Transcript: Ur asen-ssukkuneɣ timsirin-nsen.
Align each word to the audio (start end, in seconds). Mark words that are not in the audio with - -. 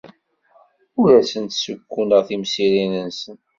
Ur 1.01 1.09
asen-ssukkuneɣ 1.19 2.21
timsirin-nsen. 2.27 3.35